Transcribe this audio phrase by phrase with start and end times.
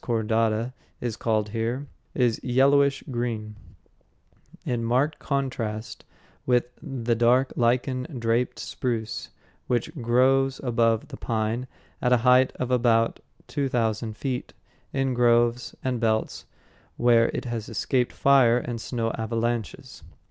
[0.03, 3.55] contorta_ is called here, is yellowish green,
[4.65, 6.03] in marked contrast
[6.43, 9.29] with the dark lichen draped spruce
[9.67, 11.67] which grows above the pine
[12.01, 14.53] at a height of about two thousand feet,
[14.91, 16.45] in groves and belts
[16.97, 20.01] where it has escaped fire and snow avalanches.